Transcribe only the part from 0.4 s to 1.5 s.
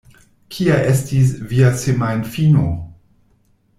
Kia estis